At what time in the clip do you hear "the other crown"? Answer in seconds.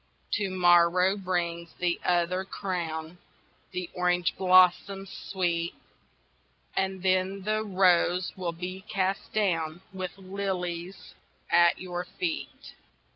1.77-3.19